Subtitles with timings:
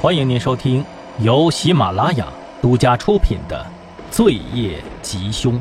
[0.00, 0.84] 欢迎您收听
[1.18, 2.28] 由喜马拉雅
[2.62, 3.66] 独家出品的
[4.14, 5.54] 《罪业吉凶》，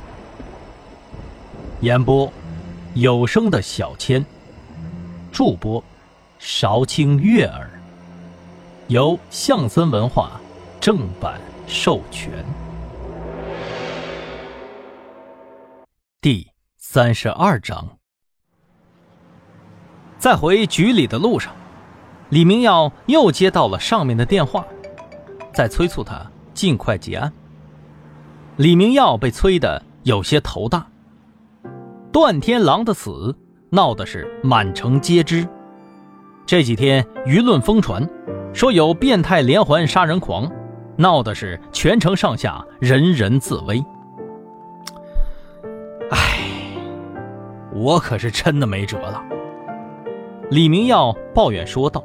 [1.82, 2.32] 演播
[2.94, 4.23] 有声的小千，
[5.31, 5.84] 助播
[6.38, 7.68] 韶清悦耳，
[8.89, 10.39] 由象森文化
[10.79, 12.32] 正版授权。
[16.21, 16.47] 第
[16.78, 17.97] 三十二章，
[20.19, 21.56] 在回局里的路上。
[22.29, 24.65] 李明耀又接到了上面的电话，
[25.54, 27.31] 在催促他尽快结案。
[28.57, 30.86] 李明耀被催得有些头大。
[32.11, 33.33] 段天狼的死
[33.69, 35.47] 闹的是满城皆知，
[36.45, 38.05] 这几天舆论疯传，
[38.53, 40.52] 说有变态连环杀人狂，
[40.97, 43.81] 闹的是全城上下人人自危。
[46.11, 46.39] 唉，
[47.73, 49.23] 我可是真的没辙了。
[50.50, 52.03] 李明耀抱怨说道。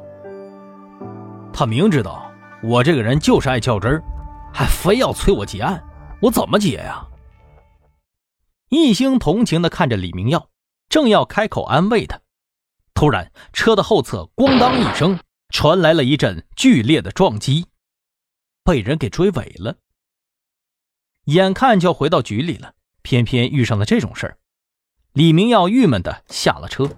[1.53, 2.31] 他明知道
[2.63, 4.03] 我这个人就是爱较真儿，
[4.51, 5.83] 还非要催我结案，
[6.21, 7.05] 我怎么结呀？
[8.69, 10.49] 一兴同情的看着李明耀，
[10.89, 12.19] 正要开口安慰他，
[12.95, 17.67] 突然车的后侧咣当一声，传来了一阵剧烈的撞击，
[18.63, 19.75] 被人给追尾了。
[21.25, 24.37] 眼看就要回到局里了，偏偏遇上了这种事儿，
[25.13, 26.89] 李明耀郁闷的下了车。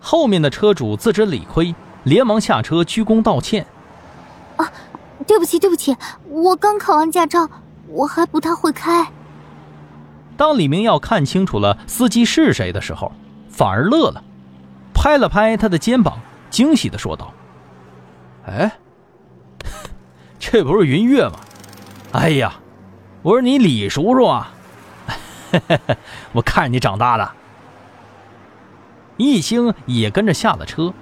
[0.00, 1.74] 后面的车主自知理亏。
[2.04, 3.66] 连忙下车鞠躬道歉。
[4.56, 4.72] 啊，
[5.26, 5.96] 对不起，对不起，
[6.28, 7.48] 我刚考完驾照，
[7.88, 9.06] 我还不太会开。
[10.36, 13.12] 当李明耀看清楚了司机是谁的时候，
[13.48, 14.22] 反而乐了，
[14.94, 17.32] 拍了拍他的肩膀，惊喜的说道
[18.46, 18.72] ：“哎，
[20.38, 21.32] 这不是云月吗？
[22.12, 22.54] 哎呀，
[23.22, 24.52] 我说你李叔叔啊！
[26.32, 27.30] 我看你长大的。”
[29.18, 30.94] 一星也跟着下了车。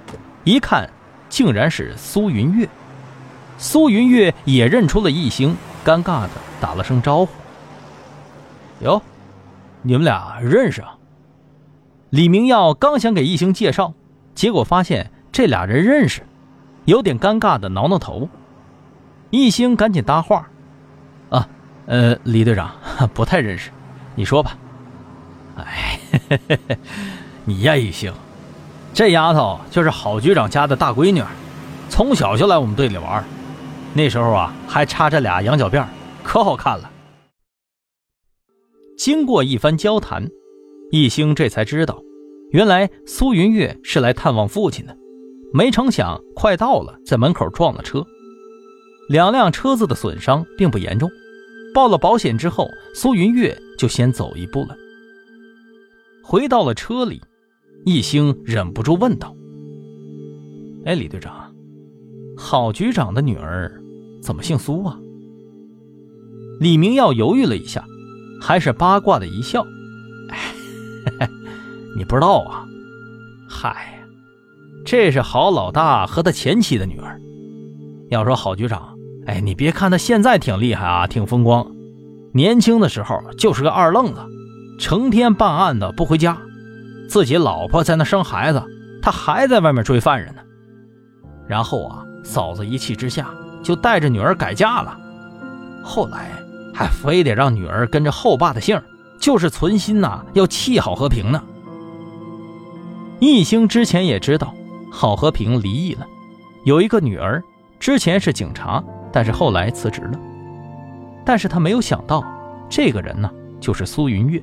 [0.43, 0.89] 一看，
[1.29, 2.67] 竟然是苏云月。
[3.57, 6.29] 苏云月也认出了易星，尴尬的
[6.61, 7.31] 打了声招呼
[8.81, 9.01] ：“哟，
[9.81, 10.95] 你们俩认识啊？”
[12.09, 13.93] 李明耀刚想给易星介绍，
[14.33, 16.21] 结果发现这俩人认识，
[16.85, 18.29] 有点尴尬的挠挠头。
[19.29, 20.47] 易星赶紧搭话
[21.29, 21.47] ：“啊，
[21.85, 22.71] 呃，李队长
[23.13, 23.69] 不太认识，
[24.15, 24.57] 你说吧。”
[25.57, 25.99] 哎，
[27.43, 28.13] 你呀，易星。
[28.99, 31.23] 这丫头就是郝局长家的大闺女，
[31.87, 33.23] 从小就来我们队里玩，
[33.93, 35.87] 那时候啊还插着俩羊角辫，
[36.21, 36.91] 可好看了。
[38.97, 40.27] 经过一番交谈，
[40.91, 41.97] 一兴这才知道，
[42.51, 44.93] 原来苏云月是来探望父亲的，
[45.53, 48.05] 没成想快到了，在门口撞了车，
[49.07, 51.09] 两辆车子的损伤并不严重，
[51.73, 54.75] 报了保险之后，苏云月就先走一步了，
[56.21, 57.21] 回到了车里。
[57.89, 59.35] 一兴忍不住问道
[60.85, 61.51] ：“哎，李队长，
[62.37, 63.81] 郝局长的女儿
[64.21, 64.95] 怎么姓苏啊？”
[66.61, 67.83] 李明耀犹豫了一下，
[68.39, 69.65] 还是八卦的一笑
[71.17, 71.27] ：“哎，
[71.97, 72.63] 你不知道啊？
[73.49, 74.03] 嗨，
[74.85, 77.19] 这是郝老大和他前妻的女儿。
[78.11, 78.95] 要说郝局长，
[79.25, 81.65] 哎，你别看他现在挺厉害啊，挺风光，
[82.35, 84.21] 年轻的时候就是个二愣子，
[84.77, 86.39] 成天办案的不回家。”
[87.09, 88.63] 自己老婆在那生孩子，
[89.01, 90.41] 他还在外面追犯人呢。
[91.47, 93.31] 然后啊，嫂子一气之下
[93.63, 94.95] 就带着女儿改嫁了。
[95.83, 96.31] 后来
[96.71, 98.79] 还非得让女儿跟着后爸的姓，
[99.19, 101.43] 就是存心呐要气郝和平呢。
[103.19, 104.53] 易兴之前也知道
[104.91, 106.05] 郝和平离异了，
[106.63, 107.43] 有一个女儿，
[107.79, 110.19] 之前是警察，但是后来辞职了。
[111.25, 112.23] 但是他没有想到，
[112.69, 114.39] 这个人呢就是苏云月。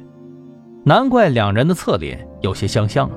[0.88, 3.10] 难怪两人的侧脸有些相像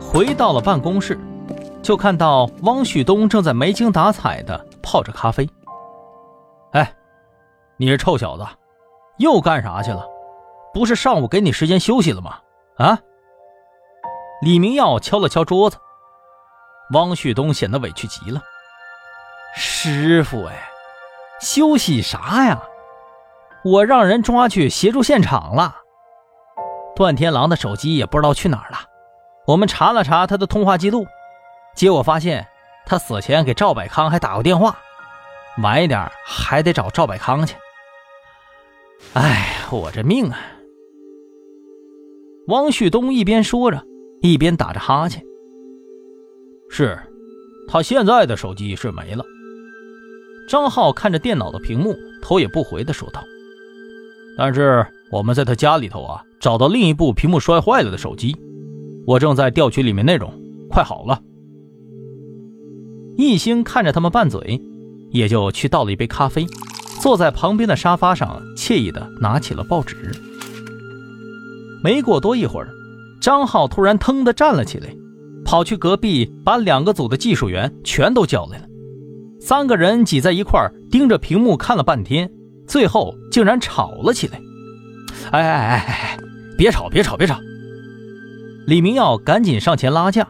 [0.00, 1.16] 回到了办公室，
[1.80, 5.48] 就看到汪旭东正在没精打采的泡着咖啡。
[6.72, 6.92] 哎，
[7.76, 8.44] 你这臭小子，
[9.18, 10.04] 又干啥去了？
[10.74, 12.38] 不是上午给你时间休息了吗？
[12.78, 12.98] 啊！
[14.42, 15.76] 李明耀敲了敲桌子。
[16.92, 18.42] 汪旭东显得委屈极了。
[19.54, 20.56] 师傅，哎，
[21.40, 22.60] 休息啥呀？
[23.62, 25.76] 我让人抓去协助现场了。
[27.00, 28.76] 段天狼的手机也不知道去哪儿了，
[29.46, 31.06] 我们查了查他的通话记录，
[31.74, 32.46] 结果发现
[32.84, 34.78] 他死前给赵百康还打过电话，
[35.62, 37.56] 晚一点还得找赵百康去。
[39.14, 40.38] 哎，我这命啊！
[42.48, 43.82] 汪旭东一边说着，
[44.20, 45.24] 一边打着哈欠。
[46.68, 46.98] 是，
[47.66, 49.24] 他现在的手机是没了。
[50.50, 53.24] 张浩看着电脑的屏幕，头也不回的说道
[54.36, 58.34] ：“但是我们在他家里头啊。”找到另一部屏幕摔坏了的手机，
[59.06, 60.32] 我正在调取里面内容，
[60.70, 61.20] 快好了。
[63.18, 64.58] 一兴看着他们拌嘴，
[65.10, 66.46] 也就去倒了一杯咖啡，
[67.02, 69.94] 坐在旁边的沙发上，惬意的拿起了报纸。
[71.84, 72.70] 没过多一会儿，
[73.20, 74.88] 张浩突然腾的站了起来，
[75.44, 78.64] 跑去隔壁把两个组的技术员全都叫来了。
[79.38, 82.32] 三个人挤在一块儿，盯着屏幕看了半天，
[82.66, 84.40] 最后竟然吵了起来。
[85.30, 86.18] 哎哎哎哎，
[86.56, 87.38] 别吵别吵别吵！
[88.66, 90.26] 李明耀赶紧上前拉架。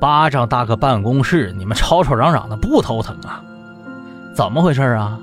[0.00, 3.42] 巴掌大个办公室，你们吵吵嚷嚷的不头疼啊？
[4.34, 5.18] 怎么回事啊？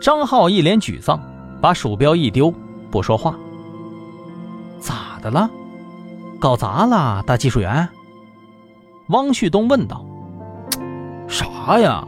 [0.00, 1.20] 张浩一脸沮丧，
[1.60, 2.52] 把鼠标一丢，
[2.90, 3.34] 不说话。
[4.80, 5.48] 咋的了？
[6.40, 7.88] 搞砸了，大技术员？
[9.08, 10.04] 汪旭东问道。
[11.28, 12.06] 啥呀？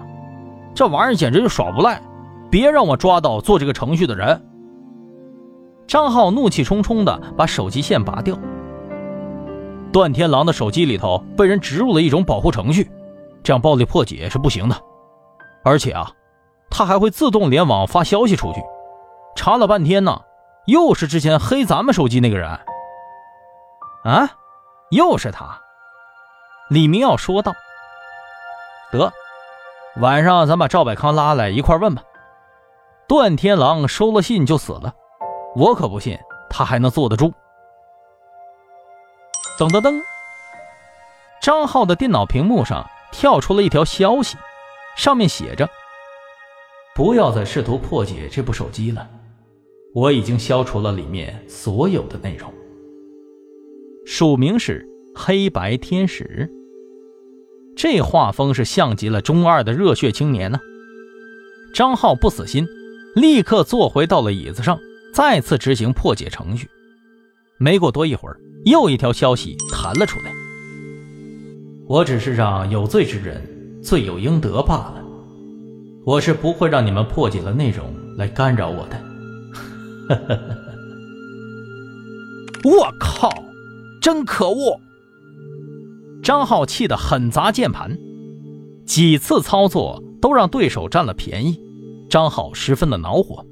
[0.74, 2.00] 这玩意儿简直就耍无赖！
[2.50, 4.42] 别让我抓到做这个程序的人！
[5.86, 8.36] 张浩怒气冲冲地把手机线拔掉。
[9.92, 12.90] 段天狼的手机里头被人植入了一种保护程序，
[13.42, 14.76] 这样暴力破解是不行的。
[15.64, 16.10] 而且啊，
[16.70, 18.60] 他还会自动联网发消息出去。
[19.34, 20.20] 查了半天呢，
[20.66, 22.48] 又是之前黑咱们手机那个人。
[24.04, 24.28] 啊，
[24.90, 25.60] 又是他！
[26.68, 27.52] 李明耀说道。
[28.92, 29.12] 得，
[30.00, 32.02] 晚上咱把赵百康拉来一块问吧。
[33.08, 34.94] 段天狼收了信就死了，
[35.56, 36.18] 我可不信
[36.50, 37.32] 他还能坐得住。
[39.58, 39.98] 噔噔噔，
[41.40, 44.36] 张浩的电脑屏幕上跳出了一条消息，
[44.98, 45.66] 上面写着
[46.94, 49.08] ：“不要再试图破解这部手机了，
[49.94, 52.52] 我已经消除了里面所有的内容。”
[54.04, 56.52] 署名是黑白天使。
[57.74, 60.60] 这画风是像极了中二的热血青年呢。
[61.74, 62.66] 张浩不死心，
[63.14, 64.78] 立刻坐回到了椅子上，
[65.16, 66.68] 再次执行破解程序。
[67.56, 68.36] 没过多一会儿，
[68.66, 70.30] 又一条消息弹了出来
[71.88, 73.42] ：“我只是让有罪之人
[73.82, 75.02] 罪有应得罢了，
[76.04, 79.02] 我是不会让你们破解了内容来干扰我的。
[82.62, 83.30] ”我靠，
[84.02, 84.78] 真可恶！
[86.22, 87.96] 张浩气得狠砸键盘，
[88.84, 91.58] 几次操作都让对手占了便宜，
[92.10, 93.42] 张浩十分的恼火。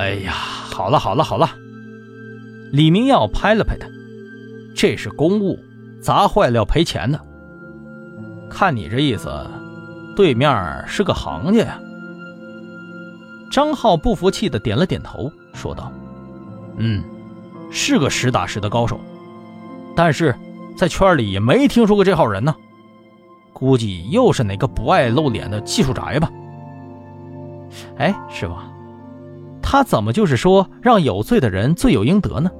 [0.00, 1.50] 哎呀，好了好了好了，
[2.72, 3.86] 李明耀拍了拍他，
[4.74, 5.58] 这是公务，
[6.00, 7.20] 砸坏了要赔钱的。
[8.48, 9.30] 看你这意思，
[10.16, 11.78] 对面是个行家呀。
[13.52, 15.92] 张浩不服气的点了点头，说道
[16.78, 17.04] ：“嗯，
[17.70, 18.98] 是个实打实的高手，
[19.94, 20.34] 但是。”
[20.76, 22.54] 在圈里也没听说过这号人呢，
[23.52, 26.30] 估计又是哪个不爱露脸的技术宅吧。
[27.98, 28.54] 哎，师傅，
[29.72, 32.50] 他怎么就是说让有罪的人罪有应得呢？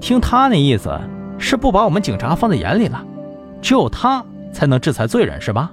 [0.00, 0.96] 听他那意思，
[1.40, 3.04] 是不把我们警察放在眼里了，
[3.60, 5.72] 只有他才能制裁罪人，是吧？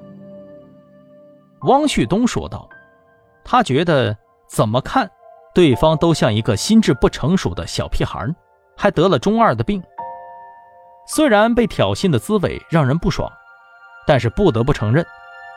[1.67, 2.67] 汪旭东说道，
[3.43, 4.17] 他觉得
[4.49, 5.07] 怎么看，
[5.53, 8.27] 对方都像一个心智不成熟的小屁孩，
[8.75, 9.79] 还得了中二的病。
[11.07, 13.31] 虽然被挑衅的滋味让人不爽，
[14.07, 15.05] 但是不得不承认，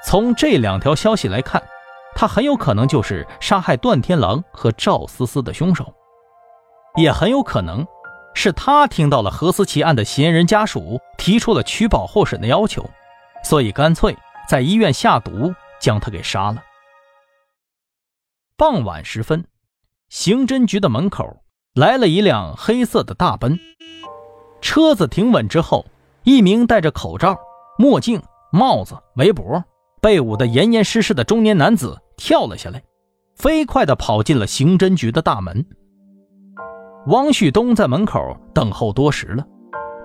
[0.04, 1.62] 从这两条消息来看，
[2.14, 5.94] 他很有可能就是杀害段天狼和赵思思的凶手，
[6.96, 7.86] 也很有可能
[8.34, 12.84] 是他听到了何思琪案的嫌疑人家属提出了取保候审的要求，
[13.44, 14.16] 所以干脆
[14.48, 16.62] 在医院下毒将他给杀了。
[18.56, 19.46] 傍晚时分，
[20.10, 21.38] 刑侦局的门口
[21.74, 23.58] 来了一辆黑色的大奔。
[24.60, 25.86] 车子停稳之后，
[26.24, 27.38] 一名戴着口罩、
[27.78, 29.64] 墨镜、帽子、围脖、
[30.00, 32.82] 被捂得严严实实的中年男子跳了下来，
[33.36, 35.64] 飞快地跑进了刑侦局的大门。
[37.06, 39.44] 汪旭东在门口等候多时了，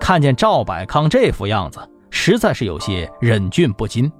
[0.00, 1.78] 看见赵百康这副样子，
[2.10, 4.10] 实在是有些忍俊不禁。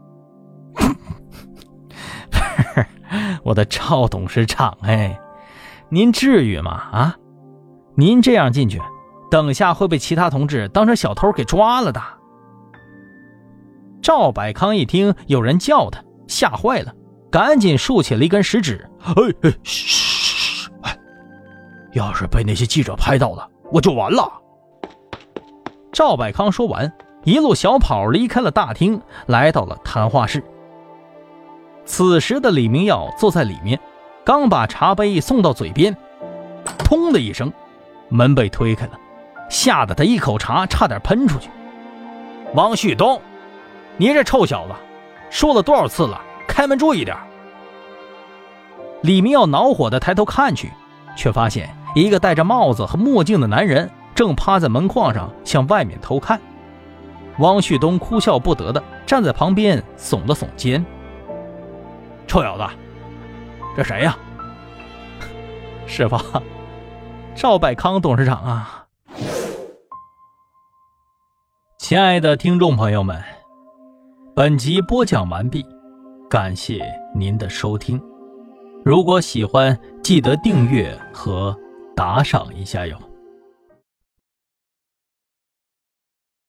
[3.43, 5.19] 我的赵董事长，哎，
[5.89, 6.73] 您至于吗？
[6.93, 7.17] 啊，
[7.95, 8.81] 您这样进去。
[9.31, 12.01] 等下会被其他同志当成小偷给抓了的。
[14.07, 16.95] 赵百康一听有人叫他，吓坏了，
[17.29, 20.97] 赶紧竖起了一根食指：“哎哎，嘘，哎，
[21.93, 24.33] 要是被那些记者拍到了，我就完了。”
[25.91, 26.93] 赵百康说完，
[27.25, 30.41] 一路小跑离开了大厅，来到了谈话室。
[31.85, 33.77] 此时的李明耀坐在里面，
[34.25, 35.93] 刚把茶杯送到嘴边，
[36.79, 37.53] 砰的一声，
[38.09, 38.93] 门被推开了。
[39.51, 41.51] 吓得他一口茶差点喷出去。
[42.55, 43.21] 王旭东，
[43.99, 44.75] 你这臭小子，
[45.31, 47.17] 说了多少次了，开门注意点。
[49.03, 50.71] 李明耀恼火的抬头看去，
[51.17, 56.41] 却发现一个戴着帽子和墨镜的男人正趴在门框上向外面偷看。
[57.39, 60.85] 汪旭东哭笑不得的站在旁边耸了耸肩
[62.27, 62.65] ：“臭小子，
[63.77, 64.17] 这谁呀？”
[65.87, 66.19] 师傅，
[67.35, 68.87] 赵百康董事长啊！
[71.79, 73.23] 亲爱的听众朋友们，
[74.37, 75.65] 本集播讲完毕，
[76.29, 76.79] 感谢
[77.15, 77.99] 您的收听。
[78.85, 81.57] 如果喜欢，记得订阅和
[81.97, 82.95] 打赏一下哟。